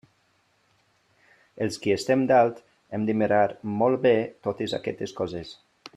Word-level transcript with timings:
Els 1.65 1.77
qui 1.83 1.93
estem 1.97 2.23
dalt 2.33 2.63
hem 2.99 3.07
de 3.11 3.17
mirar 3.23 3.45
molt 3.83 4.03
bé 4.07 4.15
totes 4.49 4.75
aquestes 4.79 5.15
coses. 5.21 5.55